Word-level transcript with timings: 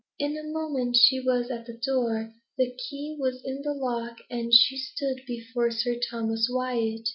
In 0.17 0.35
a 0.35 0.41
moment, 0.43 0.95
she 0.95 1.19
was 1.19 1.51
at 1.51 1.67
the 1.67 1.77
door 1.77 2.33
the 2.57 2.73
key 2.75 3.15
was 3.19 3.39
in 3.45 3.61
the 3.61 3.75
lock 3.75 4.17
and 4.31 4.51
she 4.51 4.75
stood 4.75 5.21
before 5.27 5.69
Sir 5.69 5.95
Thomas 6.09 6.49
Wyat. 6.51 7.05